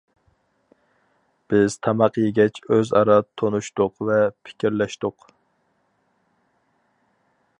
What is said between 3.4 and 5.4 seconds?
تونۇشتۇق ۋە پىكىرلەشتۇق.